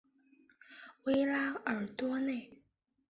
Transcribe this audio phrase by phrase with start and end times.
[1.03, 2.63] 维拉尔多内。